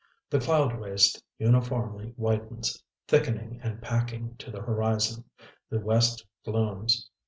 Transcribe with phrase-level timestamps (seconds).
[0.31, 5.25] The cloud waste uniformly whitens; thickening and packing to the horizon.
[5.69, 7.07] The west glooms.